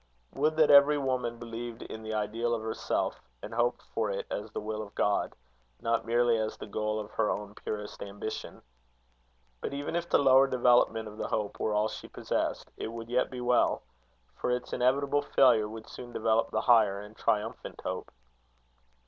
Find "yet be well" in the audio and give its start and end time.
13.11-13.83